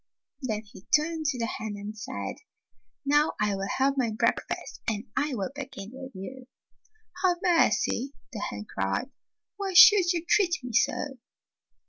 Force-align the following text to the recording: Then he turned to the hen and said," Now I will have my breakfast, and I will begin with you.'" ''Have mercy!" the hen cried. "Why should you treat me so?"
Then 0.41 0.63
he 0.63 0.81
turned 0.97 1.27
to 1.27 1.37
the 1.37 1.45
hen 1.45 1.75
and 1.75 1.95
said," 1.95 2.37
Now 3.05 3.33
I 3.39 3.55
will 3.55 3.67
have 3.77 3.97
my 3.99 4.09
breakfast, 4.09 4.81
and 4.87 5.03
I 5.15 5.35
will 5.35 5.51
begin 5.53 5.91
with 5.93 6.15
you.'" 6.15 6.47
''Have 7.23 7.37
mercy!" 7.43 8.15
the 8.33 8.39
hen 8.39 8.65
cried. 8.65 9.11
"Why 9.57 9.73
should 9.75 10.11
you 10.11 10.25
treat 10.27 10.55
me 10.63 10.73
so?" 10.73 11.19